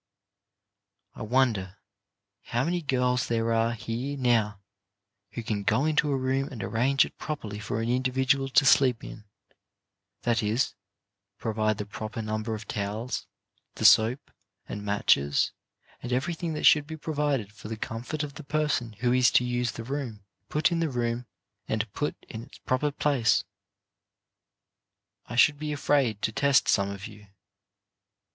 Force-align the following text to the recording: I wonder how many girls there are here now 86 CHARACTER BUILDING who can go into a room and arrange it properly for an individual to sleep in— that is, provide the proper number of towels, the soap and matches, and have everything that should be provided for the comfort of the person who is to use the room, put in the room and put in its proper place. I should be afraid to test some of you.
I 1.13 1.21
wonder 1.21 1.77
how 2.45 2.63
many 2.63 2.81
girls 2.81 3.27
there 3.27 3.53
are 3.53 3.73
here 3.73 4.17
now 4.17 4.59
86 5.31 5.33
CHARACTER 5.35 5.35
BUILDING 5.35 5.43
who 5.43 5.43
can 5.43 5.63
go 5.63 5.85
into 5.85 6.11
a 6.11 6.17
room 6.17 6.47
and 6.51 6.63
arrange 6.63 7.05
it 7.05 7.19
properly 7.19 7.59
for 7.59 7.83
an 7.83 7.89
individual 7.89 8.49
to 8.49 8.65
sleep 8.65 9.03
in— 9.03 9.25
that 10.23 10.41
is, 10.41 10.73
provide 11.37 11.77
the 11.77 11.85
proper 11.85 12.19
number 12.23 12.55
of 12.55 12.67
towels, 12.67 13.27
the 13.75 13.85
soap 13.85 14.31
and 14.67 14.83
matches, 14.83 15.51
and 16.01 16.11
have 16.11 16.17
everything 16.23 16.53
that 16.53 16.65
should 16.65 16.87
be 16.87 16.97
provided 16.97 17.53
for 17.53 17.67
the 17.67 17.77
comfort 17.77 18.23
of 18.23 18.33
the 18.33 18.43
person 18.43 18.93
who 19.01 19.13
is 19.13 19.29
to 19.29 19.43
use 19.43 19.73
the 19.73 19.83
room, 19.83 20.23
put 20.49 20.71
in 20.71 20.79
the 20.79 20.89
room 20.89 21.27
and 21.67 21.93
put 21.93 22.15
in 22.27 22.41
its 22.41 22.57
proper 22.57 22.89
place. 22.91 23.43
I 25.27 25.35
should 25.35 25.59
be 25.59 25.71
afraid 25.71 26.23
to 26.23 26.31
test 26.31 26.67
some 26.67 26.89
of 26.89 27.05
you. 27.05 27.27